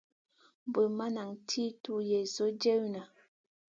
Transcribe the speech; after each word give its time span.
Bur 0.71 0.87
ma 0.97 1.07
nan 1.15 1.31
ti 1.47 1.63
tuw 1.83 1.99
Yezu 2.09 2.45
jewna. 2.61 3.01